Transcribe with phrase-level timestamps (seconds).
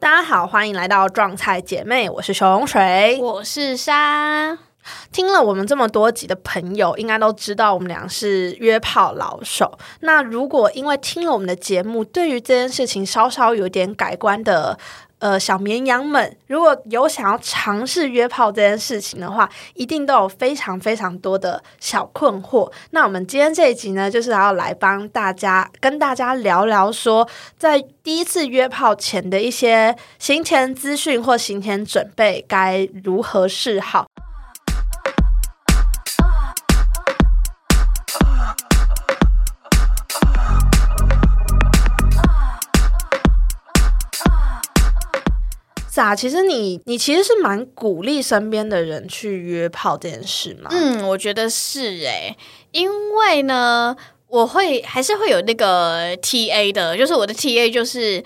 [0.00, 4.56] 大家好，欢迎来到撞菜姐妹，我是熊水，我是莎。
[5.10, 9.76] 听了我们这么多集的朋友，应该都知道我们俩是约炮老手。
[10.00, 14.78] 那如果因为听了我们的节目，对于这件事情稍稍有点改观的。
[15.20, 22.70] 呃，小绵羊们，如果有想要尝试约炮这件事情的话，一定都有非常非常多的小困惑。
[22.90, 34.06] 那我们今天这一集呢，就是要来帮大家跟大家聊聊，说在第一次约炮前的一些行前资讯或行前准备该如何是好。
[46.00, 50.68] 啊，其实你你其实是蛮鼓励身边的人去约炮这件事嘛？
[50.72, 52.36] 嗯，我觉得是诶，
[52.72, 53.96] 因为呢，
[54.28, 58.22] 我会还是会有那个 T A 的，就是我的 T A 就是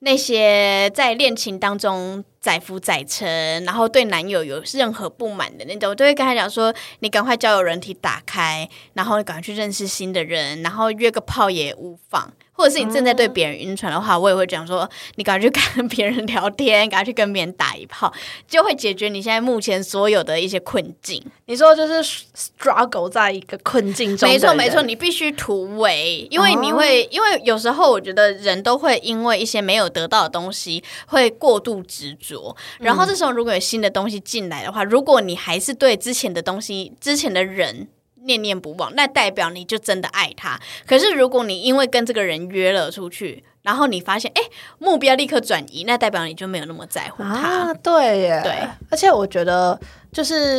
[0.00, 3.26] 那些在恋情当中载浮载沉，
[3.64, 12.32] 然后对男友有任何不满的那种，我都会跟他讲说，你赶快交友人体打开，然后赶快去认识新的人，然后约个炮也无妨。
[12.58, 18.10] 或者是你正在对别人晕船的话，我也会讲说，你赶快去跟别人聊天，赶快去跟别人打一炮，
[18.48, 21.22] 就会解决你现在目前所有的一些困境。
[21.44, 22.02] 你说就是
[22.34, 32.35] struggle 在一个困境中，没错没错，你必须突围，因为你会，因为有时候我觉得人都会因为一些没有得到的东西会过度执着，
[32.78, 37.88] 然后这时候如果有新的东西进来的话，如果你还是对之前的东西、之前的人。
[38.26, 40.58] 念念不忘，那代表你就真的爱他。
[40.84, 44.42] 可是如果你因为跟这个人约了出去，然后你发现哎
[44.80, 47.72] 目标立刻转移，那代表你就没有那么在乎他。
[47.74, 48.52] 对耶，对。
[48.90, 49.78] 而且我觉得，
[50.10, 50.58] 就是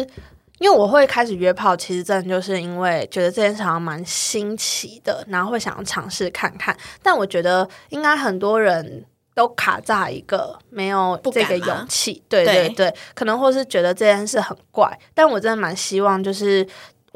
[0.59, 6.73] 因为我会开始约炮，其实真的就是因为觉得这件事情蛮新奇的，然后会想要尝试看看。
[7.03, 9.03] 但我觉得应该很多人
[9.38, 14.91] 都卡在一个没有这个勇气，对对对，可能或是觉得这件事很怪。
[15.13, 16.67] 但我真的蛮希望就是。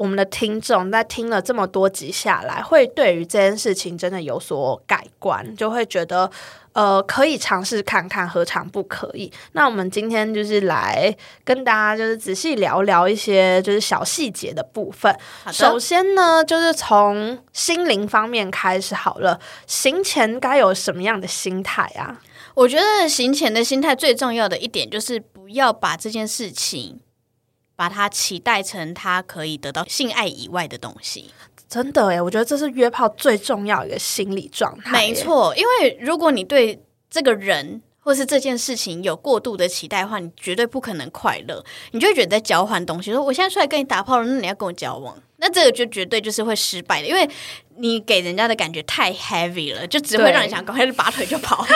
[0.02, 6.28] 我们的听众在听了这么多集下来，会对于这件事情真的有所改观，就会觉得
[6.72, 9.32] 呃可以尝试看看，何尝不可以？
[9.52, 15.16] 那我们今天就是来跟大家就是仔细聊聊一些就是小细节的部分。
[15.52, 19.38] 首先呢，就是从心灵方面开始好了。
[19.68, 22.20] 行前该有什么样的心态啊？
[22.54, 26.98] 我觉得行前的心态最重要的一点就是不要把这件事情。
[27.82, 31.32] 把它期待成他可以得到性爱以外的东西，
[31.68, 34.92] 真的诶，我觉得这是约炮最重要一个心理状态。
[34.92, 41.64] 没错，因为如果你对这个人或是这件事情有过度的期待的话，你绝对不可能快乐。
[41.92, 47.28] 你就会觉得在交换东西，说我现在出来跟你打炮了，那你要跟我交往，那这个就绝对就是会失败的，因为
[47.76, 51.64] 你给人家的感觉太 heavy 了，就只会让你想赶快拔腿就跑。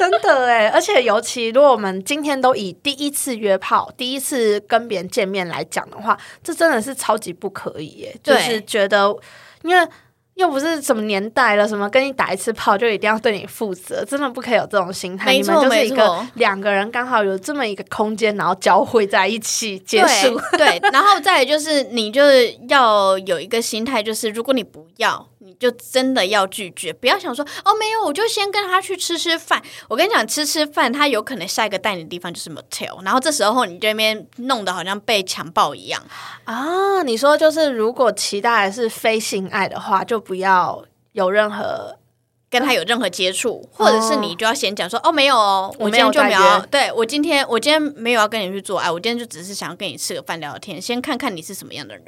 [0.00, 8.16] 真的哎，而且尤其如果我们今天都以第一次约炮、第一次跟别人见面来讲的话，这真的是超级不可以耶！
[8.22, 9.14] 就是觉得，
[9.62, 9.88] 因为
[10.34, 15.32] 又不是什么年代了，什么跟你打一次炮就一定要对你负责，真的不可以有这种心态。
[15.32, 20.40] 你们，就是一个两个人刚好有这么一个空间，然后交汇在一起结束。
[20.56, 25.28] 对，然后再就是你就是要有一个心态，就是如果你不要。
[25.46, 29.60] 你就真的要拒绝，不要想说哦，没有，我就先跟他去吃吃饭。
[29.88, 36.02] 我跟你讲，吃吃饭，他有可能下一个带你的地方就是 motel，然后这时候你这边弄得好像被强暴一样
[36.44, 37.02] 啊。
[37.02, 41.98] 你说就是，如果期待是非性爱的话，就不要有任何
[42.50, 46.66] 跟他有任何接触，或者是你就要先讲说哦，没有哦，我今天就没有。
[46.70, 52.04] 对我今天我今天没有要跟你去做爱，我今天就只是想要跟你吃个饭聊聊天，先看看你是什么样的人。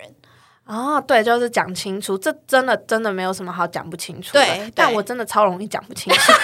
[0.66, 4.44] 哦，对，就是讲清楚，这真的真的没有什么好讲不清楚的。
[4.44, 6.32] 对，但我真的超容易讲不清楚。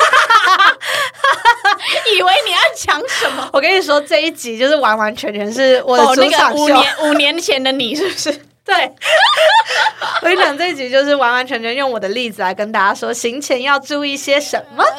[2.16, 3.48] 以为你要讲什么？
[3.52, 8.46] 我跟你说，这一集就是完完全全是我的那个五年五年前的你，是不是？
[8.64, 8.74] 对，
[10.22, 14.84] 我跟你讲，这一集就是完完全全用我的例子来跟大家说，行前要注意些什么。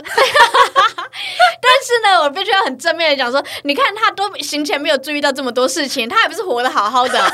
[1.61, 7.33] 但是呢，我必须要很正面的讲说，你看他都行前没有注意到这么多事情，他还不是活得好好的，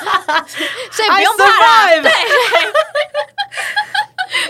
[0.91, 1.87] 所以不用怕。
[1.87, 2.11] 对。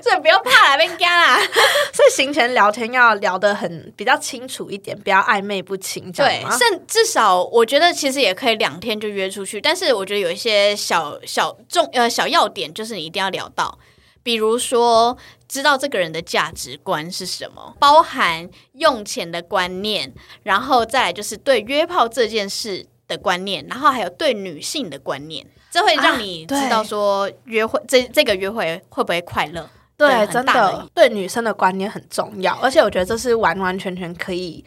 [0.03, 1.39] 所以不用怕啦，别干啦。
[1.93, 9.61] 所以行前聊天要聊得很比较清楚一点，不要暧昧不清，对甚至少我觉得其实也可以两天就约出去。
[9.61, 13.77] 但是我觉得有一些小小重呃小要点，就是你一定要聊到，
[14.23, 15.15] 比如说
[15.47, 20.11] 知道这个人的价值观是什么，包含用钱的观念，
[20.43, 25.45] 然后再来就是对约炮这件事的观念，然后还有对女性的观念。
[25.71, 29.69] 这会让你知道说约会这这个约会会不会快乐？
[29.95, 34.65] 对，真的对女生的观念很重要，而且我觉得这是完完全全可以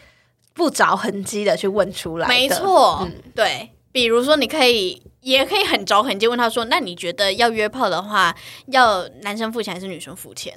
[0.54, 2.32] 不着痕迹的去问出来的。
[2.32, 3.70] 没错，嗯对。
[3.90, 8.36] 比如说，你可以也可以很着痕迹问他说：“那你觉得要约炮的话，
[8.66, 10.56] 要男生付钱还是女生付钱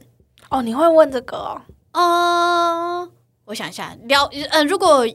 [0.50, 1.62] 哦，你会问这个哦？”
[1.94, 3.09] 哦，
[3.45, 5.07] 我想一下，聊呃，如果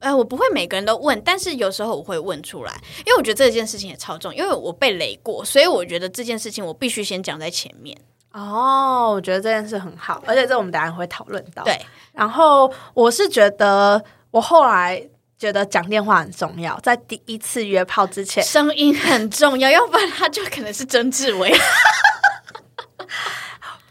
[0.00, 7.96] 呃，我不会每个人都问，但是有时候我会问出来，因为我觉得这件事情也超重，因为我被雷过，所以我觉得这件事情我必须先讲在前面。
[8.32, 11.62] 哦，我觉得这件事很好，而且这我们等一下会讨论到。
[11.62, 11.80] 对，
[12.12, 14.02] 然后我是觉得，
[14.32, 15.00] 我后来
[15.38, 21.52] 觉得讲电话很重要，在第一次约炮之前，声音很重要， 要不然他就可能是曾志伟。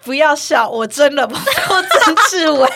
[0.04, 2.69] 不要笑，我真的碰过曾志伟，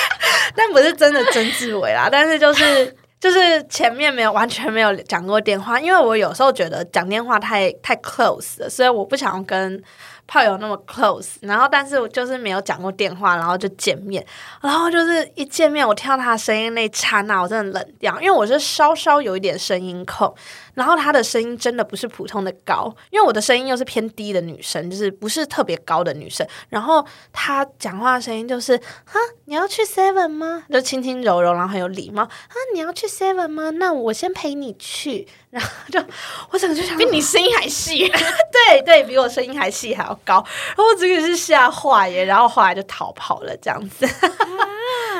[0.54, 2.96] 但不是真的曾志伟啦，但是就是。
[3.20, 9.82] 就是前面没有完全没有讲过电话，因为我有时候觉得讲电话太太 close 了，所以我不想要跟
[10.26, 11.34] 炮友那么 close。
[11.40, 14.24] 然后，但是我就是没有讲过电话，然后就见面，
[14.60, 20.34] 然后就是一见面，我听到他的声音那刹那，我真的冷掉，因为我是稍稍有一点声音控，
[20.74, 26.46] 然后她的声音真的不是普通的高，因为我的声音又是偏低的女生，就是不是特别高的女生。
[26.68, 29.14] 然后她讲话的声音就是啊，
[29.46, 30.64] 你要去 Seven 吗？
[30.70, 33.70] 就轻轻柔柔，然后很有礼貌啊，你要去 Seven 吗？
[33.70, 35.26] 那我先陪你去。
[35.50, 36.04] 然后就
[36.50, 38.08] 我整个就想，比你声音还细，
[38.50, 40.44] 对对，比我声音还细还要高。
[40.68, 44.04] 然后我这个是吓坏耶，然后后来就逃跑了这样子。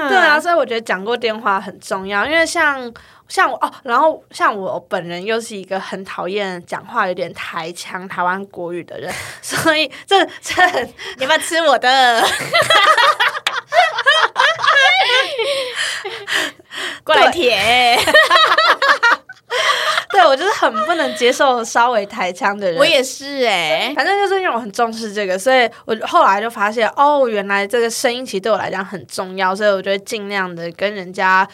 [0.09, 2.93] 对啊，所以我觉得讲过电话很重要，因为像
[3.29, 9.13] 像我哦，然后像我本人又是一个很讨厌讲话有点台腔台湾国语的人，
[9.43, 12.23] 所以这这很你要吃我的？
[17.05, 17.99] 过来舔，
[20.15, 22.79] 对我就是很不能接受稍微抬枪的人。
[22.79, 31.47] 我也是哎、反正就是因为我很重视这个，所以我后来就发现，哦，原来这个声音其实对我来讲很重要，所以我就会尽量的跟人家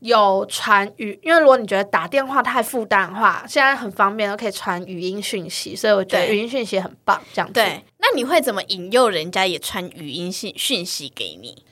[0.00, 7.52] 有传语，因为如果你觉得打电话太负担的话，现在很方便，都可以传语音讯息，所以我觉得语音讯息很棒，这样子。
[7.52, 11.64] 对，那你会怎么引诱人家也传语音信讯息给你？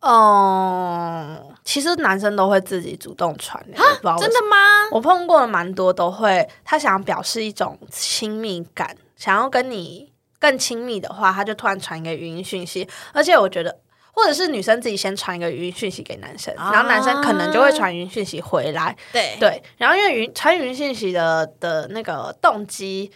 [0.00, 4.56] 嗯，其实男生都会自己主动传真的吗？
[4.92, 13.78] 我碰过的蛮多都会，他想要表示一种亲密感，想要跟你更亲密的话，他就突然传一个语音讯息，而且我觉得。
[14.10, 19.62] 或者是女生自己先传一个语音讯息给男生，啊然后男生可能就会传语音讯息回来，对对。
[19.76, 23.12] 然后因为语传语音讯息的的那个动机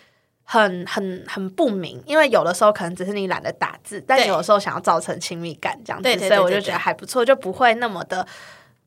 [0.53, 8.27] 很很很不明，因为有的时候可能只是你懒得打字，但对有的时候想要造成亲密感这样子，所以我就觉得还不错，就不会那么的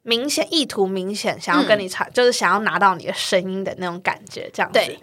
[0.03, 4.77] 明显意图明显，想要跟你传，就是想要拿到你的声音的那种感觉，这样子。
[4.77, 5.00] 对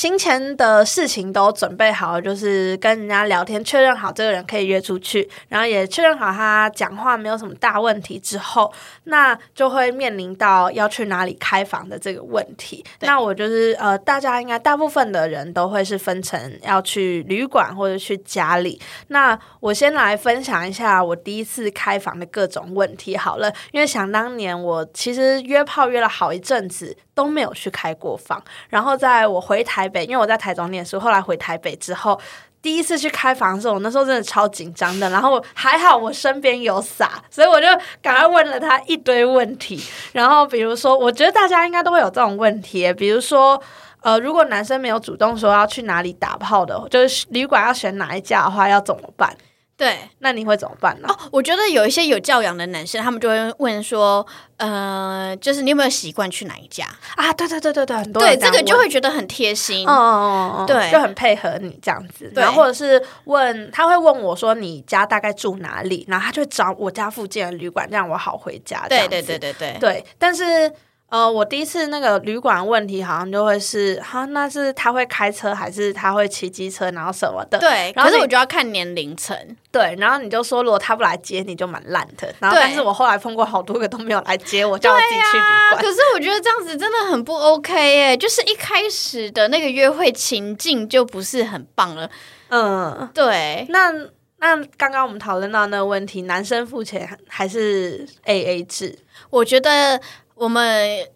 [0.00, 8.72] 行前的事情都准备好，就是跟人家聊天，确认好这个人可以约出去，然后也确认好他讲话没有什么大问题之后，
[9.04, 12.82] 那就会面临到要去哪里开房的这个问题。
[13.00, 18.80] 那我就是呃，大家应该大部分的人都会是分成要去旅馆或者去家里。
[19.08, 32.20] 那我先来分享一下我第一次开房的各种问题好了，因为想当年我其实约炮约了好一阵子都没有去开过房，然后在我回台因为我在台中念书，后来回台北之后。
[32.62, 37.66] 第一次去开房的时候，我那时候真的超紧张的，然后还好我身边有伞，所以我就
[38.02, 39.82] 赶快问了他一堆问题。
[40.12, 43.58] 然后比如说，我觉得大家应该都会有这种问题，比如说，
[44.02, 49.34] 呃，如果男生没有主动说要去哪里打炮的，就是旅馆要选哪一家的话，要怎么办？
[49.80, 51.08] 对那你会怎么办呢？
[51.08, 54.26] 哦，我觉得有一些有教养的男生，他们就会问说，
[54.58, 56.84] 呃，就是你有没有习惯去哪一家？
[57.16, 59.88] 啊，对对对对对，很多对，这个就会觉得很贴心。
[59.88, 62.30] 嗯嗯嗯嗯，对就很配合你这样子。
[62.34, 68.86] 对然后或者是问，他会问我说你家大概住哪里，然后他就找我家附近的旅馆，让我好回家。
[68.90, 70.70] 这对对对对对对，但是。
[71.10, 77.58] 呃，我第一次那个旅馆问题好像就会是，哈，那是他会开车还是他会骑机车，然后什么的？
[77.58, 79.36] 对，然后可是我就要看年龄层。
[79.72, 82.32] 对，然后你就说，如果他不来接你，就蛮烂的。
[82.38, 85.82] 然后，对但是我后来碰过好多个都没有来接我，叫我自己去旅啊，馆。
[85.82, 92.08] 可是我觉得这样子真的很不 OK 耶，就是一开始的那个约会情境就不是很棒了。
[92.50, 93.92] 嗯，对，那
[94.38, 98.96] 那刚刚我们讨论到那个问题，男生付钱还是 A A 制？
[99.28, 100.00] 我觉得
[100.40, 101.06] 我们。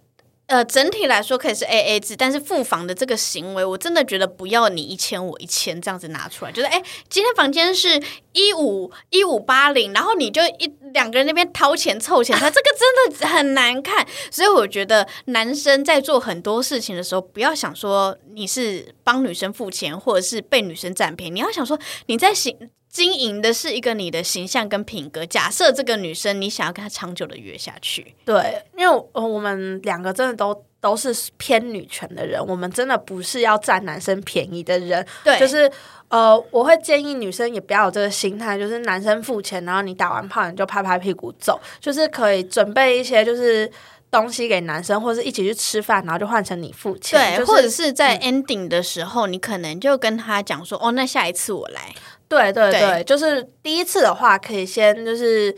[0.46, 7.98] 呃，整体来说可以是 A A 制，但是付房的这个行为，我真的觉得不要你一千我一千这样子拿出来，就是哎，今天房间是
[8.34, 14.06] 一五一五八零，然后你就一两个人那边掏钱凑钱， 他这个真的很难看。
[14.30, 22.56] 所以我觉得男生在做很多事情的时候，不要想说你是帮女生付钱，或者是被女生占便宜，你要想说你在行
[22.88, 25.26] 经营的是一个你的形象跟品格。
[25.26, 35.02] 假设这个女生你想要跟她长久的约下去，对，因为呃我们两个真的都都是偏女权的人，我们真的不是要占男生便宜的人。
[35.24, 35.70] 对，就是
[36.08, 43.70] 呃，我会建议女生也不要有这个心态，就是男生付钱，然后你打完炮你就拍拍屁股走，就是可以准备一些就是
[44.10, 51.94] 东西给男生，或者是一起去吃饭，然后就换成你付钱，对，就是或者是在 ending 的时候，你可能就跟他讲说，哦，那下一次我来。
[52.28, 55.54] 对对对对，就是第一次的话，可以先就是，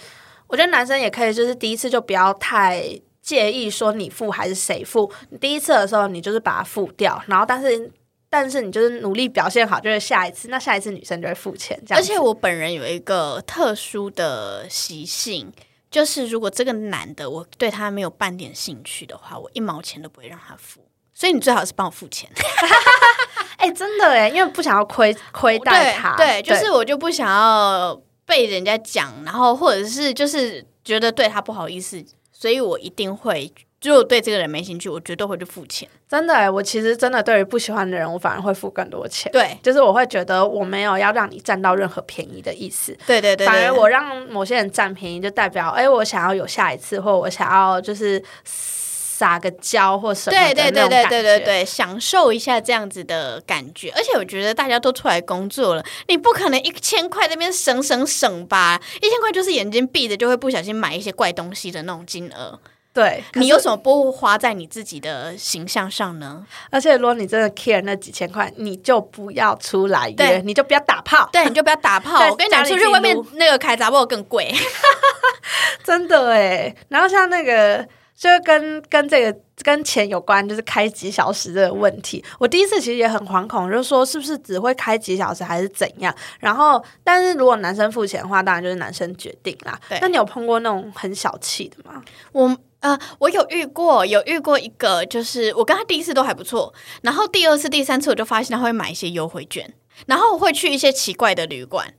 [0.46, 2.84] 我觉得男生也可以，就是第一次就不要太
[3.26, 5.10] 介意说你付还是谁付。
[5.30, 7.90] 你第一次的时候，你就是把它付掉，然后但是
[8.30, 12.00] 但是你就是努力表现好，就是下一次，那下一次女生就会付钱，这样。
[12.00, 15.52] 而且我本人有一个特殊的习性，
[15.90, 20.80] 就是如果这个男的我对他没有半点兴趣的话，我一毛钱都不会让他付。
[21.12, 22.30] 所以你最好是帮我付钱，
[23.56, 32.04] 哎、真的哎，因为不想要亏亏待他，对，对，就是我就不想要被人家讲，然后或者是就是觉得对他不好意思，
[32.38, 33.50] 所以我一定会，
[33.82, 35.88] 如果对这个人没兴趣，我绝对会去付钱。
[36.06, 39.32] 真的哎，我其实真的对于不喜欢的人，我反而会付更多钱。
[39.32, 48.22] 对，就是我会觉得我没有要让你占到任何便宜的意思，对对对反而我让某些人占便宜，就代表哎，我想要有下一次，或我想要就是
[49.18, 51.06] 撒个娇或什么的对对对对。
[51.08, 53.90] 对对对，享受一下这样子的感觉。
[53.96, 58.80] 而且我觉得大家都出来工作了，你不可能一千块那边省省省吧？
[59.00, 62.58] 一千块就是眼睛闭着就会不小心买一些怪东西的那种金额。
[62.92, 66.46] 对，你有什么不花在你自己的形象上呢？
[66.70, 71.28] 而且如果你真的 care 那几千块，你就不要出来约，对你就不要打炮。
[71.30, 72.18] 对，你就不要打炮。
[72.20, 74.50] 在我跟你讲，出去外面那个开杂货更贵。
[75.84, 76.74] 真的哎。
[76.88, 82.24] 然后像那个，就是跟跟这个跟钱有关，就是开几小时这个问题。
[82.38, 86.14] 我第一次其实也很惶恐，就是说是不是只会开几小时还是怎样？
[86.40, 89.98] 然后，但是如果男生付钱的话，当然就是男生决定啦对。
[90.00, 92.02] 那你有碰过那种很小气的吗？
[92.32, 99.74] 我呃，我有遇过，有遇过一个，就是我跟他第一次都还不错，然后第二次、第三次我就发现他会买一些优惠券，
[100.06, 101.92] 然后会去一些奇怪的旅馆，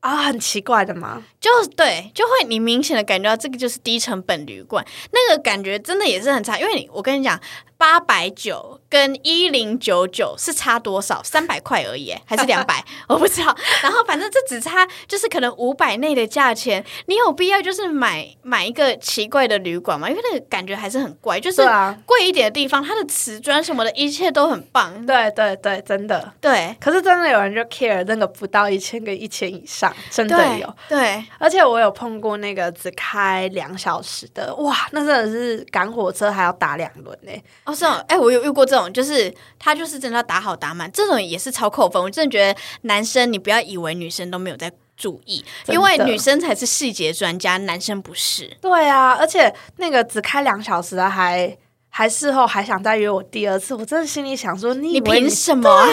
[0.00, 1.24] 啊，很奇怪的吗？
[1.40, 7.40] 就对，就会你明显的感觉到这个就是低成本旅馆，那个感觉真的也是很差，因为你我跟你讲，
[7.78, 11.22] 八百九跟一零九九是差多少？
[11.22, 12.82] 三百块而已耶，还是两百？
[13.08, 13.54] 我不知道。
[13.82, 20.08] 然后反正这只差就是可能五百内的价钱，你有必要就是买买一个奇怪的旅馆吗？
[20.08, 25.04] 因为那个感觉还是很怪，就是啊，贵一点的地方，它的瓷砖什么的，一切都很棒。
[25.04, 26.32] 对对对，真的。
[26.40, 30.74] 对可是真的有人就 care 那个不到一千跟一千以上，真的有。
[30.88, 37.32] 对，而且我有碰过那个只开两小时的，哇，那真的是赶火车还要打两轮呢。
[37.66, 42.00] 哦，是哦，哎、我有遇过这种，就是他就是真的要打好打满，这种也是超扣分。
[42.02, 48.56] 我真的觉得男生，你不要以为女生都没有在注意，因为女生才是细节专家，男生不是。
[48.62, 51.58] 对啊，而且那个只开两小时的还
[51.90, 55.88] 还事后还想再约我第二次，我真的心里想说，你凭什么啊？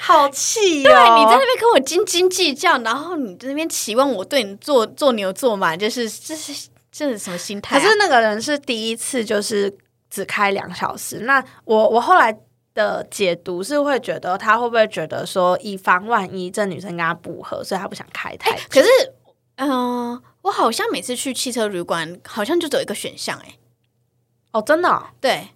[0.00, 1.18] 好气 对，哦！
[1.18, 7.78] 你在那边跟我斤斤计较，然后你在那边期望我对你做做牛做马，就是这是这是什么心态、啊？
[7.78, 9.70] 可是那个人是第一次，就是
[10.10, 11.20] 只开两小时。
[11.20, 12.36] 那我我后来
[12.74, 18.62] 的解读是会觉得他会不会觉得说，以防万一这女生跟他不合，所以他不想开太久。
[18.70, 18.88] 可是，
[19.56, 23.56] 嗯、我好像每次去汽车旅馆，好像就只有一个选项、哎，
[24.52, 25.48] 哦，真的哦、对。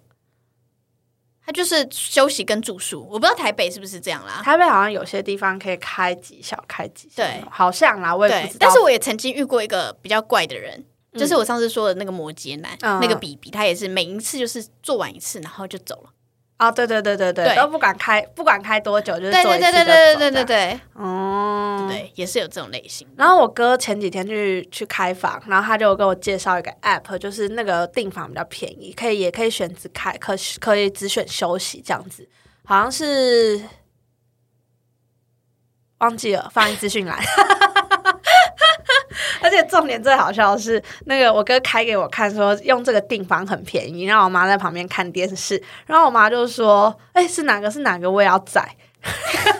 [1.45, 4.41] 他就是休息跟住宿，我不知道台北是不是这样啦。
[4.41, 8.59] 台北好像有些地方可以开几小开几小，对好像啦，我也不知，道。
[8.61, 16.09] 但是我也曾经遇过一个比较怪的人，就是我上次说的那个摩羯男，嗯那个比比，他也是每一次就是做完一次，然后就走了。
[16.57, 23.05] 啊，对对对对对，对都不敢开，不管开多久，就是对对做一次就对对对对走这样对对哦，对，也是有这种类型。
[23.17, 32.29] 然后我哥前几天去去开房，然后他就给我介绍一个 app，就是那个订房比较便宜，可以也可以选择开，可可以只选休息这样子，
[32.63, 33.61] 好像是
[35.97, 37.19] 忘记了，放在资讯栏。
[39.41, 48.67] 而且重点最好笑的是，那个我哥开给我看，说用这个订房很便宜，让我妈在旁边看电视，然后我妈就说：“哎、是哪个是哪个，我也要载。”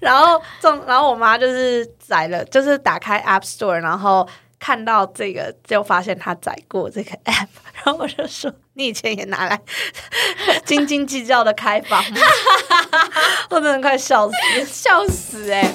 [0.00, 7.48] 然后重，然后我妈就是载了，就是打开 App Store，然后看到这个，就发现她载过这个 App，
[7.84, 9.60] 然后我就说：“你以前也拿来
[10.64, 12.20] 斤斤计较的开房吗？”
[13.50, 14.34] 我真的快笑死。
[14.66, 15.72] 笑死哎、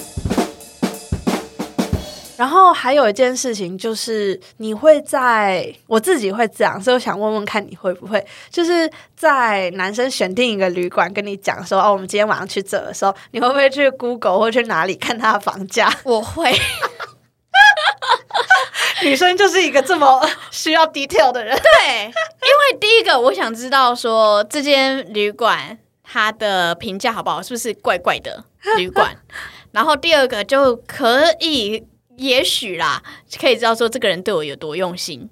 [2.42, 15.88] 然后还有一件事情就是，你会在我自己会这样，所以我想问问看你会不会，就是在男生选定一个旅馆跟你讲说哦，我们今天晚上去这的时候，你会不会去 Google 或去哪里看他的房价？
[16.04, 16.52] 我会，
[19.06, 21.56] 女生就是一个这么 需要 detail 的人。
[21.56, 28.44] 对，因为第一个我想知道说这间旅馆它的评价好不好，是不是怪怪的
[28.78, 29.16] 旅馆？
[29.74, 31.82] 然后第二个就可以，
[32.22, 33.02] 也许啦，
[33.40, 35.28] 可以知道说这个人对我有多用心。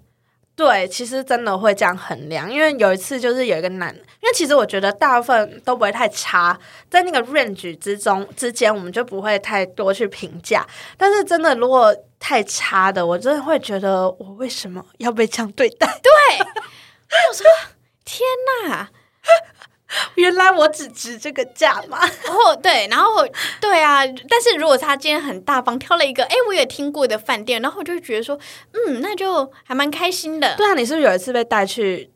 [0.56, 10.68] 对，其实真的会这样衡量，因为有一次就是有一个男，因为其实我觉得大部分都不会太差，在那个 range 之中之间，我们就不会太多去评价。
[10.98, 15.88] 但是真的如果太差的，我真的会觉得我为什么要被这样对待？
[16.04, 16.12] 对，
[17.30, 17.46] 我说
[18.04, 18.20] 天
[18.68, 18.90] 哪！
[20.16, 22.00] 原来我只值这个价嘛？
[22.26, 23.28] 然后对，然后
[23.60, 28.38] 对啊，但是如果他今天很大方挑了一个，哎，我也听过的饭店，然后我就觉得说，
[28.74, 30.56] 嗯，那就还蛮开心的。
[30.56, 32.10] 对啊，你是不是有一次被带去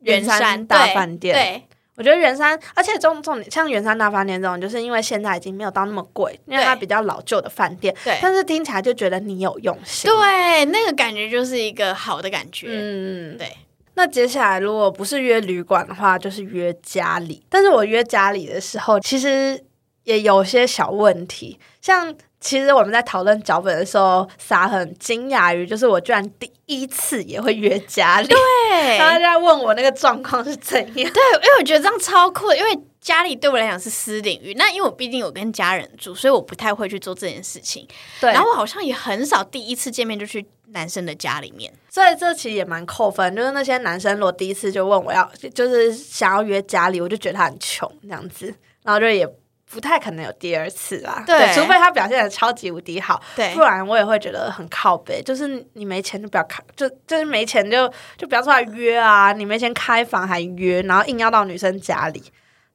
[0.00, 1.34] 圆山大饭店？
[1.34, 1.62] 对
[1.94, 10.10] 我觉得圆山，而且重重点像圆山大饭店这种，就是因为现在已经没有到那么贵，因为它比较老旧的饭店，对但是听起来就觉得你有用心。
[10.10, 12.66] 对，那个感觉就是一个好的感觉。
[12.70, 13.46] 嗯，对。
[13.94, 17.44] 那接下来如果不是约旅馆的话，就是约家里。
[17.48, 19.62] 但是我约家里的时候，其实
[20.04, 22.14] 也有些小问题，像。
[22.42, 30.94] 其实我们在讨论脚本的时候，傻很惊讶于，就是我居然第一次也会约家里，对然后就在问我那个状况是怎样。
[30.94, 34.54] 对，因为我觉得这样超酷的，因为家里对我来讲是私领域。
[34.54, 37.86] 那因为我毕竟有跟家人住，所以我不太会去做这件事情。
[38.20, 41.72] 对，然后我好像也很少第一次见面就去男生的家里面。
[41.88, 49.24] 所以这其实也蛮扣分，就是那些男生如果第一次就问我要，就是想要约家里，我就觉得他很穷这样子，然后就也
[49.72, 51.24] 不太可能有第二次啦。
[51.26, 55.22] 对除非他表现的超级无敌好，对不然我也会觉得很靠背。
[55.22, 59.32] 就是你没钱就不要开，就就是没钱就就不要出来约啊！
[59.32, 62.22] 你没钱开房还约，然后硬要到女生家里。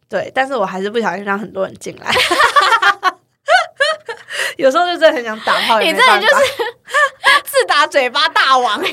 [0.09, 2.11] 对，但是我还是不小心让很多人进来。
[4.57, 6.41] 有时候就真的很想打炮，你这没办法里就是
[7.45, 8.81] 自打嘴巴大王。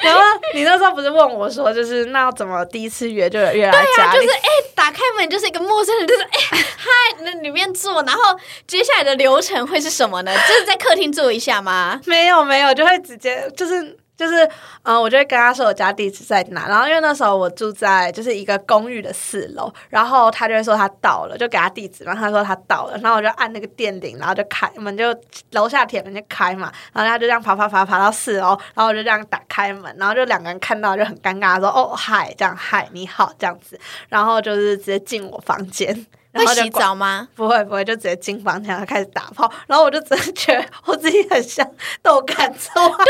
[0.00, 0.20] 然后
[0.54, 4.20] 你那时候不是问我说，就是那要怎么第一次约就有约来家里？
[4.20, 6.88] 就是哎、打开门就是一个陌生人，就是哎嗨，
[7.20, 8.22] 那里面坐，然后
[8.66, 10.32] 接下来的流程会是什么呢？
[10.46, 12.00] 就是在客厅坐一下吗？
[12.06, 14.34] 没有没有，就会直接就是就是
[14.82, 25.16] 嗯，我就会跟他说我家地址在哪，然后因为那时候我住在就是一个公寓的四楼，然后他就会说他到了，就给他地址，然后他说他到了，然后我就按那个电铃，然后就开门就
[25.52, 33.78] 楼下铁门就开嘛，然后他就这样爬爬爬爬到四楼，然后我就这样打开门，然后就两个人看到就很尴尬，说哦嗨这样嗨你好这样子，
[34.08, 36.06] 然后就是直接进我房间。
[36.30, 37.26] 然会洗后就关澡吗？
[37.34, 41.66] 不会不会，就直接进房间然后开始打炮，然后我就真的觉得我自己很像
[42.02, 42.70] 豆干臭。
[42.74, 43.06] 对，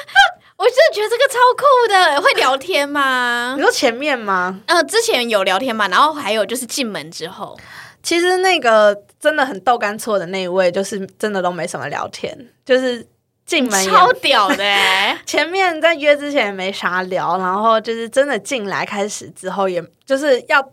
[0.64, 3.52] 我真的觉得这个超酷的，会聊天吗？
[3.54, 3.62] 你？
[3.62, 4.58] 说前面吗？
[4.66, 7.54] 呃，之前有聊天嘛，然后还有就是进门之后，
[8.02, 13.06] 其实那个真的很豆干错的那一位，就是真的都没什么聊天，就是
[13.44, 20.66] 进门也超屌的哎、 前面在约之前也没啥聊，然后就是真的进来开始之后也，就是要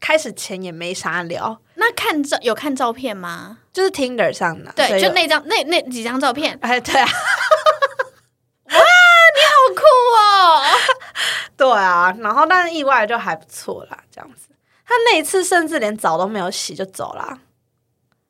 [0.00, 3.58] 开始前也没啥聊，那看照有看照片吗？
[3.72, 5.08] 就是 Tinder 上的，所对，以有。
[5.08, 7.06] 就那张那那几张照片，哎对啊
[8.68, 10.62] 好酷哦！
[11.56, 14.48] 对啊，然后但是意外就还不错啦，这样子。
[14.84, 17.38] 他那一次甚至连澡都没有洗就走啦，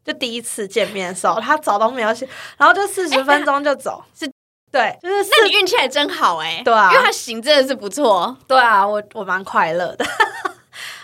[0.05, 4.31] 就第一次见面的时候，他澡都没有洗，然后就四十分钟就走，是
[4.73, 8.37] 对，就是四那你运气还真好哎、对啊因为他行真的是不错。
[8.47, 10.05] 对啊，我我蛮快乐的，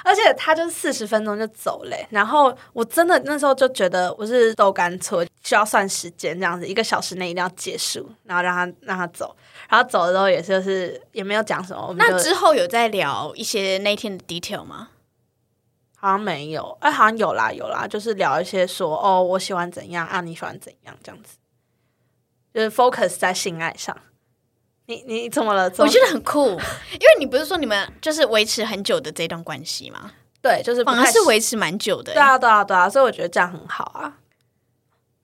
[0.04, 9.34] 而且他就是四十分钟就走嘞、然后我真的那时候就觉得我是豆干错，需要算时间这样子，一个小时内一定要结束，然后让他让他走，
[9.68, 14.88] 然后走的时候也是就是也没有讲什么，我们那之后有在聊一些那天的 detail 吗？
[15.94, 21.36] 好像没有，哎，好像有啦有啦，就是聊一些说哦，我喜欢怎样啊，你喜欢怎样这样子，
[22.52, 23.96] 就是 focus 在性爱上。
[24.86, 25.70] 你你怎么了？
[25.78, 26.50] 我觉得很酷，
[26.92, 30.10] 因为你不是说你们就是维持很久的这段关系吗？
[30.42, 34.14] 对，就是反而是维持蛮久的、欸对啊对啊对啊，所以我觉得这样很好啊。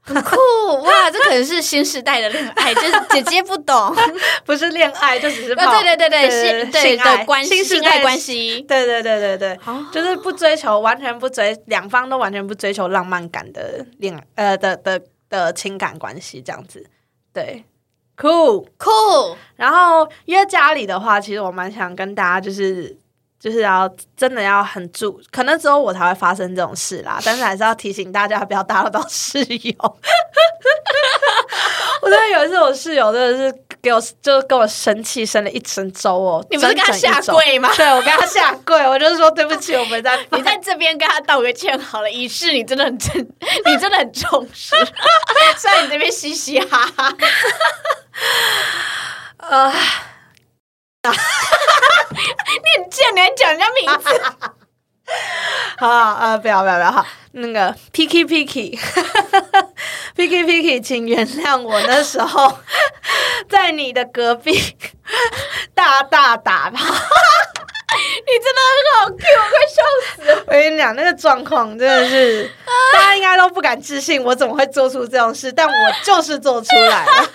[0.01, 0.37] 很酷
[0.85, 1.11] 哇！
[1.11, 3.95] 这可能是新时代的恋爱，就是姐姐不懂。
[4.47, 6.29] 不是恋爱，就只是对对对对，
[6.71, 8.63] 对性对的关系，新时代关系。
[8.63, 16.87] 对对对对对，哦就是不追求，完全不追，两方都完全不追求浪漫感的恋爱，呃的的的情感关系这样子。
[17.35, 17.63] 对，
[18.21, 18.69] 酷。
[18.77, 18.91] 酷，
[19.57, 22.99] 然后约家里的话，其实我蛮想跟大家就是
[23.39, 27.21] 就是要真的要很注，可能只有我才会发生这种事啦。
[27.25, 29.75] 但是还是要提醒大家，不要打扰到室友。
[32.03, 36.45] 我真的有一次，我室友真的是给我，就跟我生气，生了一整周哦。
[36.51, 37.73] 你不是跟他下跪吗？
[37.77, 43.17] 对，我跟他下跪，我就是说对不起，我们 在你在这边跟他道个歉好了，以示你真的很真，
[43.67, 44.75] 你真的很重视。
[45.57, 47.15] 虽然你这边嘻嘻哈哈，
[49.39, 49.73] 呃。
[51.01, 51.09] 你
[52.77, 54.11] 很贱，你还讲人家名字？
[55.79, 56.91] 好啊，不要不要不要！
[56.91, 58.79] 好，那个 Picky Picky
[60.17, 62.59] Picky Picky，请原谅我那时候
[63.49, 64.77] 在你的隔壁
[65.75, 66.85] 大大打炮。
[67.91, 69.83] 你真的很好 Q，我快笑
[70.15, 70.45] 死了！
[70.47, 72.49] 我跟你讲，那个状况真的是
[72.93, 75.51] 大家应该都不敢置信，我怎么会做出这种事？
[75.51, 75.73] 但我
[76.05, 77.31] 就是做出来了。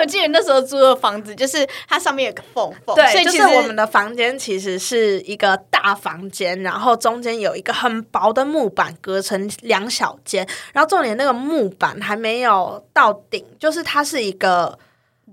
[0.00, 14.78] 我记得那时候租的房子，就是它上面有个缝缝，对，就是我们的房间其实是一个大房间，然后中间有一个很薄的木板隔成两小间，然后重点那个木板还没有到顶，就是它是一个。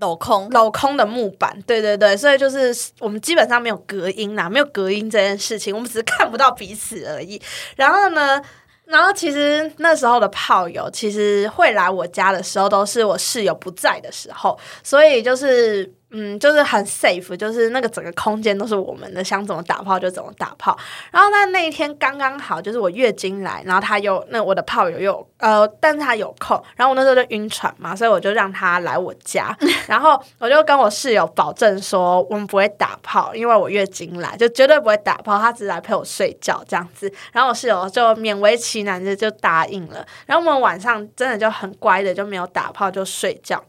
[0.00, 7.40] 镂空镂空的木板，对对对，所以就是我们基本上没有隔音啦，没有隔音这件事情，我们只是看不到彼此而已。
[7.76, 8.42] 然后呢，
[8.86, 15.94] 然后其实那时候的炮友其实会来我家的时候，都是我室友不在的时候，所以就是。
[16.16, 20.78] 嗯，就是很 safe，就是那个整个空间都是我们的，想怎么打炮就怎么打炮。
[21.10, 29.52] 然后那那一天刚刚好，就是我月经来，然后他又那我的炮友又呃，但是他有空，然后我那时候就晕船嘛，所以我就让他来我家，
[29.88, 37.12] 然后我就跟我室友保证说，我们不会打炮，因为我月经来，就绝对不会打炮，他只是来陪我睡觉这样子。
[37.32, 40.06] 然后我室友就勉为其难的就答应了。
[40.26, 43.60] 然后我们晚上真的就很乖的，就没有打炮，就睡觉。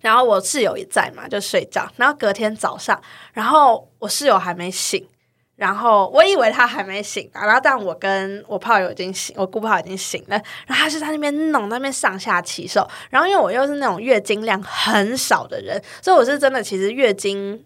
[0.00, 1.86] 然后我室友也在嘛，就睡觉。
[1.96, 3.00] 然后隔天早上，
[3.32, 5.06] 然后我室友还没醒，
[5.56, 7.44] 然后我以为他还没醒啊。
[7.46, 10.36] 然后但我跟我炮友已经醒，我姑炮已经醒了。
[10.66, 12.88] 然后他就在那边弄，那边上下其手。
[13.10, 17.64] 然后因为我又是那种月经量很少的人，所以我是真的其实月经。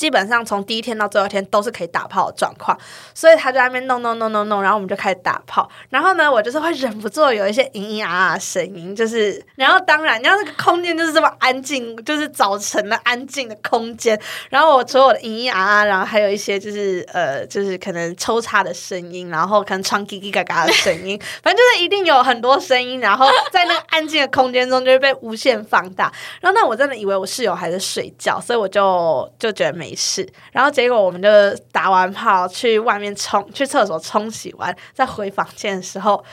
[0.00, 2.74] 基本上从第一天到最后一天都是可以打炮的状况，
[3.14, 5.68] 所以他就在那边弄弄弄弄弄，然后我们就开始打炮。
[5.90, 14.18] 然后呢，我就是会忍不住有一些咿咿啊啊声音，就是然后当然，你要那个空间就是这么安静，就是早晨的安静的空间。
[14.48, 23.00] 然后我除了我的咿咿啊啊，然后还有一些就是呃，就是可能抽插的声音，然后可能唱叽叽嘎嘎的声音，反正就是一定有很多声音。
[23.00, 26.10] 然后在那个安静的空间中，就会被无限放大。
[26.40, 29.80] 然后那我真的以为我室友还在睡觉，所以我就就觉得。
[29.80, 31.28] 没没事，然后结果我们就
[31.72, 36.24] 打完炮去外面冲，去厕所冲洗完，再回房间的时候，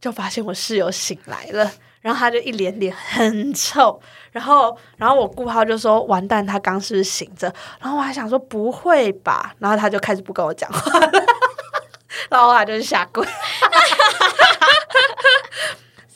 [0.00, 1.70] 就发现我室友醒来了，
[2.00, 4.00] 然后他就一脸脸很臭，
[4.32, 7.52] 然后然后我顾浩就说完蛋，他刚是不是醒着？
[7.78, 11.10] 然后我还想说不会吧，然后他就开始不跟我讲话了，
[12.30, 13.26] 然后他就是下跪。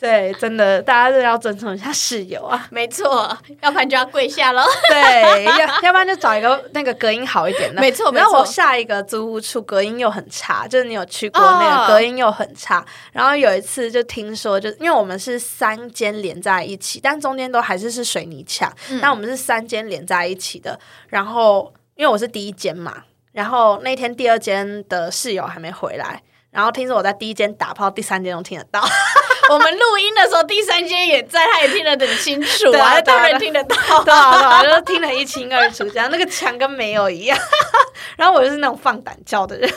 [0.03, 2.67] 对，真的，大家都要尊重一下室友啊！
[2.69, 4.61] 没错，要不然就要跪下喽。
[4.91, 7.79] 对，要要不然就找一个那个隔音好一点的。
[7.79, 12.85] 没错，然后我下一个租屋处隔音又很差，就是你有去过那个隔音又很差。
[13.13, 18.69] 然后有一次就听说，就因为我们是三间连在一起，但中间都还是是水泥墙。
[18.99, 20.77] 那我们是三间连在一起的。
[21.07, 26.21] 然后因为我是第一间嘛，然后那天第二间的室友还没回来，
[26.53, 28.81] 然后听说我在第一间打炮，第三间都听得到。
[29.49, 37.37] 我们录音的时候，第三间也在，他也听得很清楚啊，当然听得到，对啊，就听得一清二楚，这样那个墙跟没有一样。
[38.15, 39.67] 然后我就是那种放胆叫的人，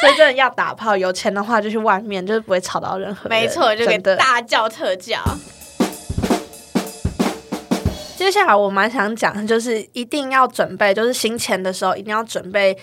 [0.00, 3.38] 所以真的要打炮，有钱的话就去外面，就是不会吵到任何人。
[3.38, 5.18] 没错，就给大叫特叫。
[8.16, 12.76] 接下来我蛮想讲的，就是一定要准备，就是行前的时候一定要准备，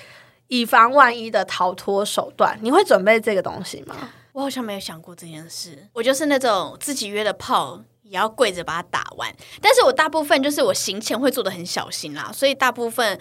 [0.49, 2.59] 以防万一的逃脱手段。
[2.62, 3.95] 你会准备这个东西吗？
[4.33, 9.33] 我好像没有想过这件事，我就是那种自己约的炮也要跪着把它打完。
[9.62, 13.19] 但是我大部分就是我行前会做的很小心啦，所以大部分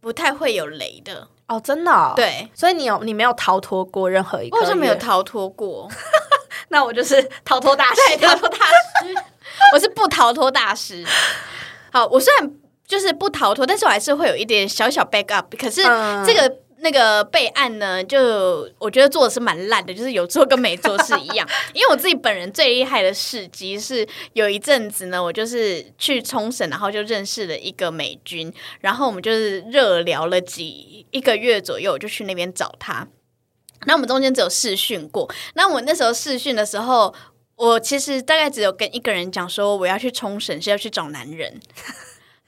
[0.00, 1.90] 不太会有雷的哦，真的。
[1.90, 4.58] 哦对，所以你有你没有逃脱过任何一个？
[4.58, 5.90] 好像没有逃脱过。
[6.68, 9.14] 那我就是逃脱大师，逃脱大师，
[9.74, 11.04] 我是不逃脱大师。
[11.92, 12.50] 好，我虽然
[12.90, 15.54] 就是不逃脱，但是我还是会有一点小小 back up。
[15.56, 15.82] 可是
[16.26, 16.58] 这个。
[16.82, 21.46] 那个备案呢，就我觉得做的是蛮烂的，就是有做跟没做是一样。
[21.74, 28.50] 因为我自己本人最厉害的事迹是，有一阵子呢，我就是去冲绳，然后就认识了一个美军，
[28.80, 33.06] 然后我们就是热聊了几一个月左右，我就去那边找他。
[33.84, 35.30] 那我们中间只有试训过。
[35.52, 37.14] 那我那时候试训的时候，
[37.56, 41.60] 我其实大概只有跟一个人讲说，我要去冲绳是要去找男人。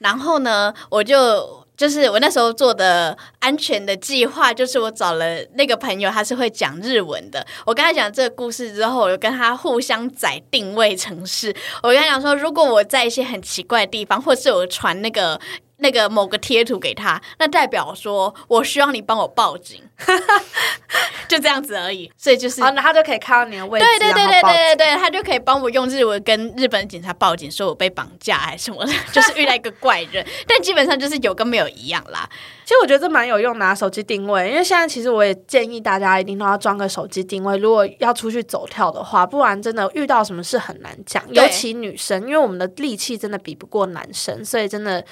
[0.03, 1.63] 然后呢，我就。
[1.75, 7.43] 就是我那时候做的安全的计划，就是我找了那个朋友，他是会讲日文的。
[7.65, 11.53] 我跟他讲这个故事之后，我就跟他互相在定位城市。
[11.81, 15.41] 我跟他讲说，如果我在一些很奇怪的地方，或是我传那个。
[15.77, 19.81] 那个某个贴图给他，那代表说我需要你帮我报警，
[21.27, 22.09] 就这样子而已。
[22.15, 30.25] 所以就是，然后他就可以看到你的位置，对对对对对对对，他就可以帮我用日文跟日本警察报警，说我被绑架还是什么的， 就是遇到一个怪人。
[30.47, 32.29] 但基本上就是有跟没有一样啦。
[32.63, 37.57] 其实我觉得这蛮有用，拿手机定位，因为现在其实我也建议大家一定都要装个手机定位。
[37.57, 45.03] 如果要出去走跳的话，不然真的遇到什么事很难讲，尤其女生，因为我们的力气真的比不过男生，所以真的。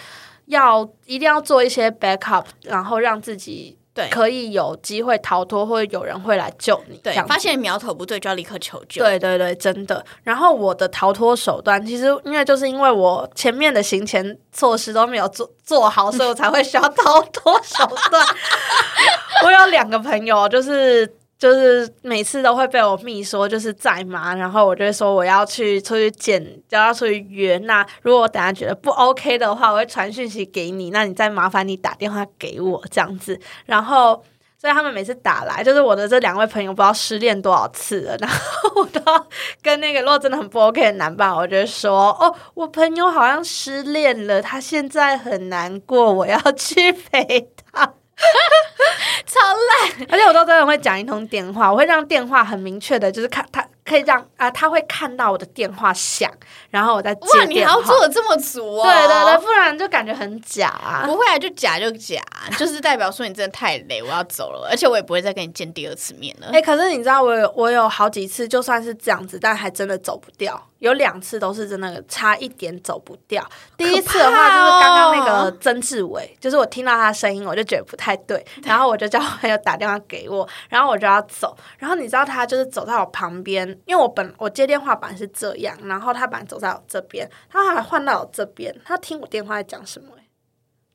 [0.52, 6.98] 要一定要做一些 backup，然后让自己对可以有机会逃脱，或者有人会来救你。
[6.98, 9.04] 对，发现苗头不对就要立刻求救。
[9.04, 10.06] 对对对，真的。
[10.24, 18.26] 然后我的逃脱手段，其实因为就是因为我前面的行前措施都没有做做好，所以我才会需要逃脱手段。
[19.44, 21.12] 我有两个朋友，就是。
[21.41, 24.36] 就是每次都会被我密说就是在吗？
[24.36, 27.58] 然后我就会说我要去出去见，就要出去约。
[27.63, 30.91] 那如果我等下觉得不 OK 的话，我会传讯息给你。
[30.91, 33.39] 那你再麻烦你打电话给我这样子。
[33.65, 34.23] 然后，
[34.56, 38.15] 所以他们每次打来，就是我的这两位朋友不知道失恋多少次了。
[38.17, 39.27] 然后我都要
[39.63, 47.95] 跟那个如果真的很不 OK 的男伴，我就说哦，我朋友好像失恋了，他现在很难过，我要去陪他。
[49.26, 53.61] 超烂，而且我到真的会讲一通电话，我会让电话很明确的，就是看他。
[53.84, 56.32] 可以让啊，他会看到我的电话响，
[56.70, 58.84] 然后我再接哇，你还要做的这么足哦！
[58.84, 61.02] 对对对，不然就感觉很假。
[61.06, 62.22] 不会啊，就假就假，
[62.58, 66.50] 就是代表说你真的太累，我要走了，而且我也不会再跟你见第二次面了。
[66.54, 70.67] 哎， 可是你知道，我有我有好几次，就算是这样子，但还真的走不掉。
[70.80, 73.48] 有两次都是真的差一点走不掉。
[73.78, 83.72] 第一次的话就是刚刚那个曾志伟，就是我听到他的声音，我就觉得不太对， 然后我就叫朋友打电话给我，然后我就要走，然后你知道他就是走在我旁边。
[83.86, 90.08] 因为我本我接电话本来是这样，然后他本来走在我这边，他还换到我这边，他听我电话在讲什么，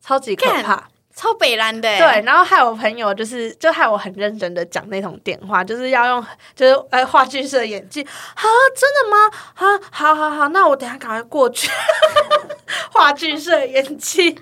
[0.01, 8.03] 超级可怕，超北蓝的，对，然后害我朋友就是就害我很认真的讲那通电话，就是要用就是呃话剧社演技。
[8.03, 8.43] 啊，
[8.77, 9.31] 真的吗？
[9.55, 11.71] 啊，好好好，那我等下赶快过去，
[12.93, 14.39] 话剧社演技。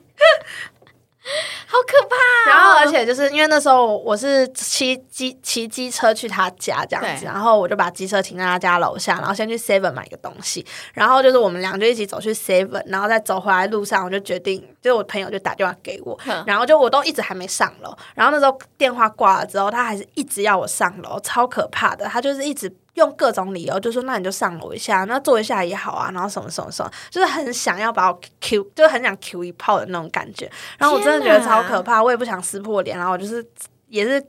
[1.66, 2.50] 好可怕！
[2.50, 22.70] 然后，而且就是因为那时候我是骑机骑机车去他家这样子，然后我就把机车停在他家楼下，然后先去 Seven 买个东西，然后就是我们俩就一起走去 Seven，然后在走回来路上，我就决定，就是我朋友就打电话给我，然后就我都一直还没上楼，然后那时候电话挂了之后，他还是一直要我上楼，超可怕的，他就是一直。
[22.94, 30.50] 用各种理由就说，那你就上楼一下，那坐一下也好啊，然后什么什么什么，就是很想要把我 Q，就很想 Q 一炮的那种感觉。
[30.78, 33.44] 然后我真的觉得超可怕，我也不想撕破脸，然后我就是
[33.88, 34.24] 也是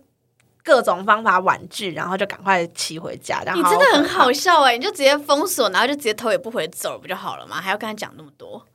[0.63, 3.41] 各种方法婉拒，然后就赶快骑回家。
[3.45, 7.61] 然后你真的很好笑哎，你就直接封锁，然后就直接头也不回走不就好了吗？
[7.61, 8.65] 还要跟他讲那么多。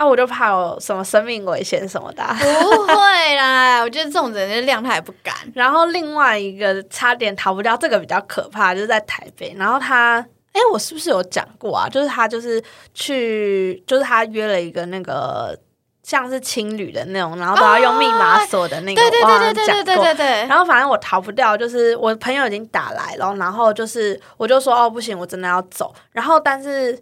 [0.00, 2.24] 啊，我就怕有什么生命危险什么的。
[2.24, 5.34] 不会啦，我觉得这种人的量他也不敢。
[5.54, 9.54] 然后另外一个差点逃不掉，这个比较可怕，就是在台北。
[9.58, 11.86] 然后他，哎，我是不是有讲过啊？
[11.86, 12.62] 就是他就是
[12.94, 15.54] 去，就是他约了一个那个
[16.02, 19.02] 像是青旅的那种，然后都要用密码锁的那个。
[19.02, 20.26] 对对对对对对对对。
[20.46, 25.94] 然后反正我逃不掉，就是我朋友已经打来了，然后就是我就说哦不行，我真的要走。
[26.12, 26.98] 然后但是。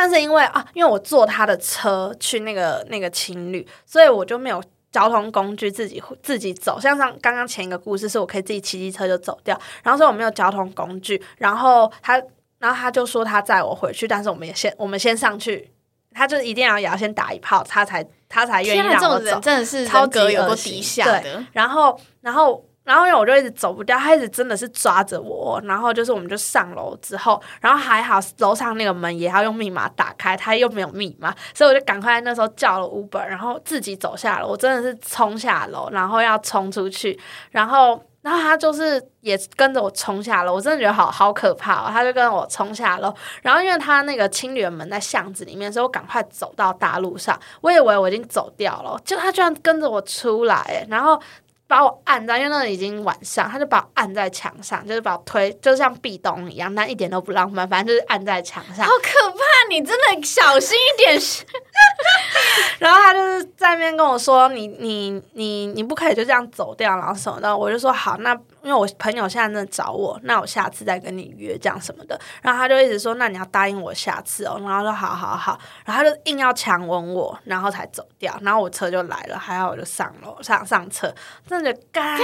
[0.00, 6.78] 但是因为啊，因为我坐他的车去那个那个情侣，所以我就没有交通工具自己自己走。
[6.78, 12.22] 像上刚刚前一个故事，是我可以自己骑机车就走掉，然后说我没有交通工具，然后他
[12.60, 15.68] 然后他就说他载我回去，但是我们也先我们先上去，
[16.14, 21.44] 他就一定要也要先打一炮，他才他才愿意让我走，真的是超格有个底下的。
[21.50, 22.64] 然后然后。
[22.88, 25.60] 然后因为我就一直走不掉，他一直真的是抓着我。
[25.64, 34.48] 然后就是我们就上楼之后，然后还好楼上那个门也要用密码打开，他又没有密码，所以我就赶快那时候叫了 Uber，然后自己走下楼。
[34.48, 37.20] 我真的是冲下楼，然后要冲出去，
[37.50, 40.54] 然后然后他就是也跟着我冲下楼。
[40.54, 41.90] 我真的觉得好好可怕哦！
[41.92, 47.38] 他就跟我冲下楼，然后因为他那个青旅门在巷子里面，所以我赶快走到大路上。
[47.60, 51.20] 我以为我已经走掉了，就他居然跟着我出来，然后。
[51.68, 58.86] 把我按在，因为那已经晚上，他就把我按在墙上，就是把我推，就像壁咚一样，但一点都不浪漫，反正就是按在墙上。
[58.86, 59.38] 好可怕！
[59.68, 61.20] 你真的小心一点。
[62.80, 72.18] 然后他就是在那边跟我说：“你你你你不可以就这样走掉，然后什么的。”我就说：“好，那因为我朋友现在在找我，那我下次再跟你约这样什么的。
[72.42, 74.58] 然后他就一直说，那你要答应我下次哦。
[74.62, 78.36] 然后说好好好，然后他就硬要强吻我，然后才走掉。
[78.42, 81.12] 然后我车就来了，还好我就上楼上上车，
[81.46, 82.18] 真的干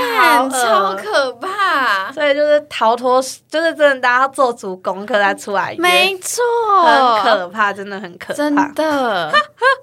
[0.51, 2.13] 超可怕。
[2.13, 6.43] 所以就是逃脱，就是真的大家要做足功课再出来约，没错，
[6.83, 8.35] 很可怕，真的很可怕。
[8.35, 9.33] 真的，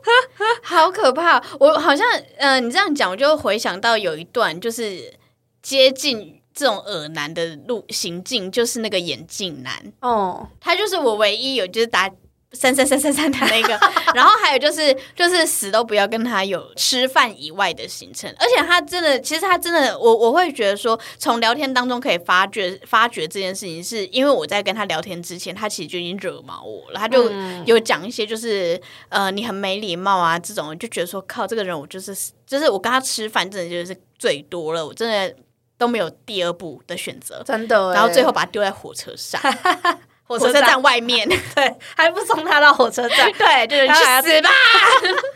[0.63, 1.41] 好可怕！
[1.59, 2.05] 我好像，
[2.37, 5.13] 呃，你这样讲，我就回想到有一段，就是
[5.61, 12.09] 接近这种耳男的路行径，就是那个眼镜男，哦，他就是我唯一有就是打
[12.53, 13.69] 三三三三三的那个，
[14.13, 27.31] 然后还有就是就是死都不要跟他有吃饭以外的行程，而且他真的，其实他真的，我我会觉得说，从聊天当中可以发觉发觉这件事情，是因为我在跟他聊天之前，他其实就已经惹毛我了，他就
[27.65, 32.13] 有讲一些就是呃你很没礼貌啊这种，就觉得说靠这个人我就是
[32.45, 35.33] 就是我跟他吃饭真的就是最多了，我真的
[35.81, 37.93] 都没有第二步的选择，真的欸。
[37.95, 39.41] 然后最后把他丢在火车上，
[40.23, 41.27] 火火车站外面。
[41.55, 43.31] 对，还不送他到火车站。
[43.33, 44.49] 对，就是去死吧！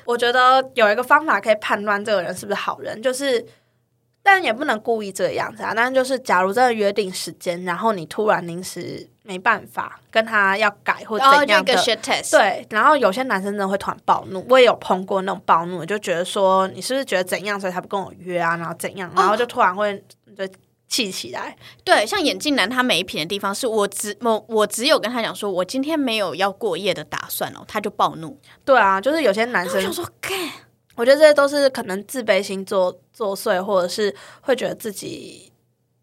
[0.05, 3.43] 我觉得有一个方法可以判断这个人是不是好人，就是，
[4.21, 5.73] 但也不能故意这个样子啊。
[5.75, 20.03] 但是就是，假如真的约定时间，然后你突然临时没办法跟他要改或然后就一个怎样的，shit test，对，然后有些男生真的会突然暴怒，我也有碰过那种暴怒，就觉得说你是不是觉得怎样，所以他不跟我约啊，然后怎样，然后就突然会
[20.36, 20.48] 就
[20.88, 21.58] 气起来。
[21.84, 28.39] 对，像眼镜男他没品的地方是我只我我只有跟他讲说，我今天没有要过夜的打算哦，他就暴怒。
[28.63, 30.38] 对啊，就是有些男生我想说，干，
[30.95, 35.52] 我觉得这些都是可能自卑心作作祟，或者是会觉得自己，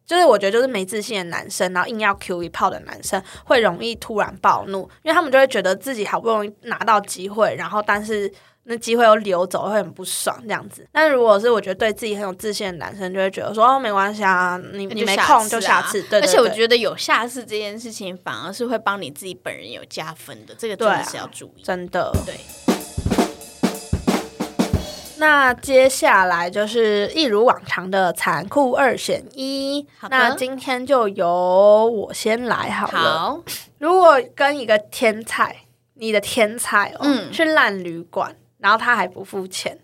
[0.04, 8.32] 就是我觉得就是没自信的男生，然后硬要 Q 一炮的男生，会容易突然暴怒，因为他们就会觉得自己好不容易拿到机会，然后但是。
[8.64, 10.86] 那机会又流走，会很不爽这样子。
[10.92, 16.00] 但如果是我觉得对自己很有自信的男生，就会觉得说哦没关系啊，你你没空就下次。
[16.02, 21.62] 对对而且我对觉得有下次这件事情，反而是会帮你自己本人有加分的，这个真的是要注意。
[21.62, 22.34] 真的对，
[25.18, 29.86] 那接下来就是一如往常的残酷二选一。
[30.08, 33.18] 那今天就由我先来好了。
[33.18, 33.42] 好，
[33.78, 39.76] 如果跟一个天才，你的天才哦，嗯去烂旅馆，然后他还不付钱，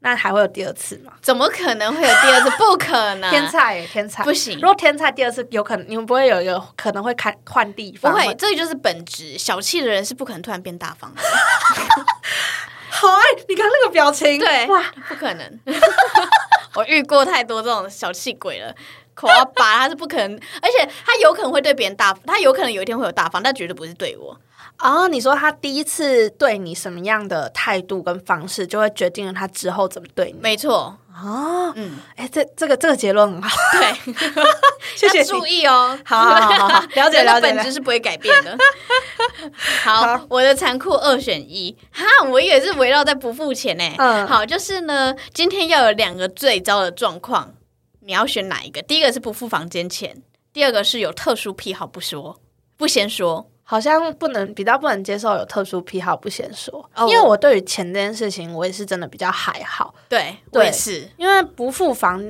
[0.00, 1.12] 那还会有第二次吗？
[1.20, 2.50] 怎么可能会有第二次？
[2.56, 8.10] 不可能，天菜耶，天菜不行如果天菜第二次有可能，你们不会有一个可能会开换地方？
[8.10, 9.36] 不会，这就是本质。
[9.36, 11.20] 小气的人是不可能突然变大方的，
[12.90, 15.60] 好爱你看那个表情，对哇，不可能。
[16.74, 18.74] 我遇过太多这种小气鬼了。
[19.14, 24.34] 口要拔，他是不可能，而且他有可能会对别人大，他有可能有一天会有大方，但绝对不是对我。
[24.76, 31.72] 啊，你说他第一次对你什么样的态度跟方式，就会决定了他之后怎么对你没错，啊？
[31.76, 34.12] 嗯，哎，这这个这个结论很好，对，
[34.96, 35.96] 谢谢要注意哦。
[36.04, 38.58] 好好好好好了解了解本质是不会改变的。
[39.84, 43.84] 好，我的残酷二选一，哈，我也是围绕在不付钱呢。
[43.98, 47.54] 嗯好，就是呢，今天要有两个最糟的状况，
[48.00, 48.82] 你要选哪一个？
[48.82, 50.20] 第一个是不付房间钱，
[50.52, 52.40] 第二个是有特殊癖好不说，
[52.76, 53.48] 不先说。
[53.72, 62.22] 好像不能比较不能接受有特殊癖好不先说，哦因为我对于钱这件事情，我也是真的比较还好，对，我对也是因为不付房，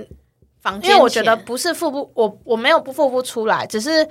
[0.60, 4.08] 房因为我觉得不是付不我我没有不付不出来，只是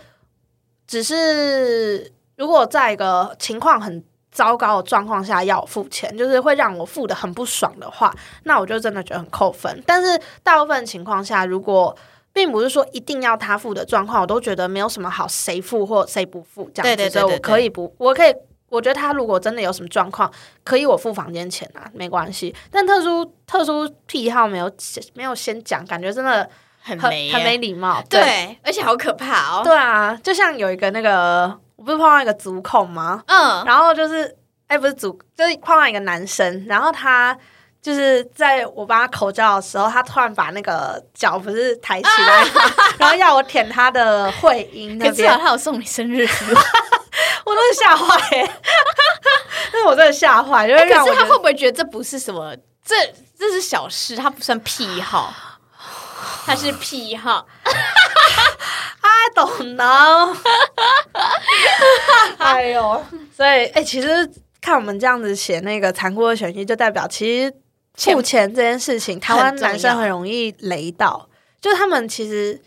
[0.85, 4.03] 只是如果在一个情况很。
[4.33, 9.83] 糟糕的状况下要我付钱，就是会让我付的很不爽的话，那我就真的觉得很扣分。
[9.85, 11.93] 但是大部分情况下，如果
[12.33, 18.33] 并不是说一定要他付的状况，我都觉得没有什么好谁付或谁不付这样子，对对对所以我可以不，我可以，
[18.69, 20.31] 我觉得他如果真的有什么状况，
[20.63, 22.55] 可以我付房间钱啊，没关系。
[22.71, 24.71] 但特殊特殊癖好没有
[25.13, 26.49] 没有先讲，感觉真的
[26.81, 28.01] 很很没很没礼貌。
[28.09, 29.61] 对，而且好可怕哦。
[29.63, 33.21] 对啊，就像有一个那个，我不是碰到一个足控吗？
[33.27, 34.33] 嗯，然后就是，
[34.67, 37.37] 哎、不是足，就是碰到一个男生，然后他
[37.81, 46.57] 就是在我帮他口罩的时候，他突然把那个脚不是抬起来吗， 然后要我舔他的会阴那边他有送你生日礼物。
[47.43, 48.51] 我都是吓坏耶！
[49.73, 52.55] 那我真的吓坏，就会哎可是他会不会觉得这不是什么？
[52.85, 52.95] 这
[53.37, 55.33] 这是小事，他不算癖好，
[56.45, 57.47] 他是癖好。
[59.01, 60.37] I don't know。
[62.37, 63.03] 哎呦，
[63.35, 67.53] 所以哎、其实看我们这样子写那个残酷的选题，就代表其实
[67.93, 72.59] 付钱这件事情，台湾男生很容易雷到，就是他们其实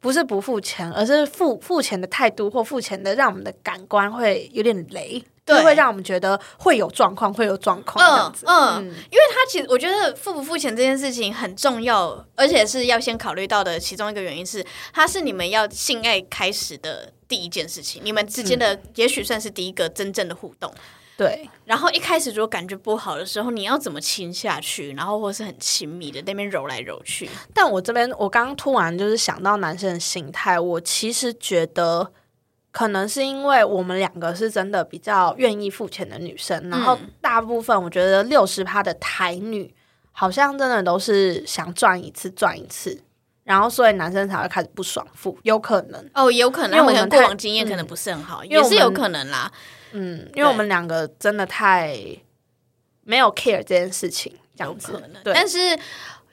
[0.00, 8.44] 不是不付钱，而是付付钱的态度或付钱的让我们的感官会有点雷，就会让我们觉得会有状况，会有状况这样子。
[8.46, 20.72] 嗯嗯，因为他其实我觉得付不付钱这件事情很重要，而且是要先考虑到的其中一个原因是，它是你们要性爱开始的第一件事情，你们之间的也许算是第一个真正的互动。
[21.16, 32.10] 对，然后一开始如果感觉不好的时候，你要怎么亲下去，然后或是很亲密的那边揉来揉去，但我这边我刚刚突然就是想到男生的心态，我其实觉得
[32.72, 39.72] 可能是因为我们两个是真的比较愿意付钱的女生，然后大部分我觉得六十趴的台女
[40.10, 43.02] 好像真的都是想赚一次赚一次，
[43.44, 49.50] 然后所以男生才会开始不爽付，有可能，哦，有可能因为我们过往经验可能不是很好，也是有可能啦。
[49.92, 51.96] 嗯，因为我们两个真的太
[53.04, 54.92] 没有 care 这件事情，这样子。
[55.24, 55.78] 对，但是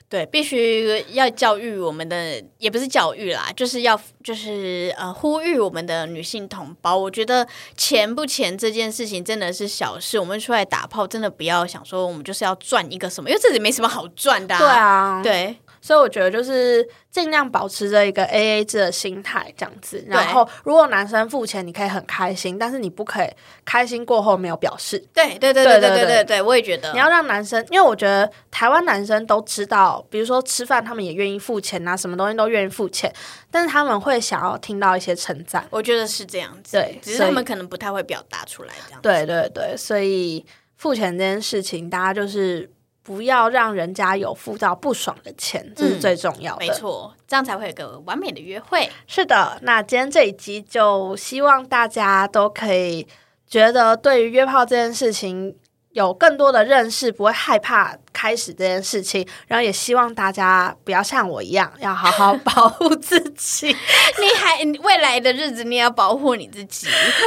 [0.08, 6.96] 对，必须要教育我们的，也不是教育啦，就是要就是呃呼吁我们的女性同胞。
[6.96, 7.46] 我觉得
[7.76, 20.04] 钱不钱这件事情真的是小事，我们出来打炮真的不要想说我们就是要赚一个什么，因为这里没什么好赚的、对，啊，对所以我觉得就是尽量保持着一个 A A 制的心态，这样子。
[20.06, 23.28] 然后，如果男生付钱，你可以很开心，但是你不可以
[23.64, 24.98] 开心过后没有表示。
[25.12, 33.12] 对对对对对对对对对对对，我也觉得你要让男生，因为我觉得台湾男生都知道，比如说吃饭，他们也愿意付钱啊，什么东西都愿意付钱，
[33.50, 35.66] 但是他们会想要听到一些称赞。
[35.70, 39.08] 我觉得是这样子，对只是他们可能不太会表达出来这样子。
[39.08, 40.44] 对对对，所以
[40.76, 42.70] 付钱这件事情，大家就是
[43.02, 46.66] 不要让人家有付到不爽的钱，这是最重要的。
[46.66, 48.88] 没错，这样才会有个完美的约会。
[49.06, 53.06] 是的，那今天这一集就希望大家都可以
[53.46, 55.56] 觉得对于约炮这件事情
[55.92, 63.68] 有更多的认识，不会害怕开始这件事情，然后也希望大家不要像我一样，要好好保护自己。
[64.20, 66.86] 你还你未来的日子，你也要保护你自己。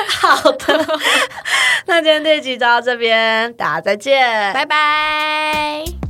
[0.09, 0.99] 好的，
[1.87, 6.02] 那今天这一集就到这边，大家再见，拜拜。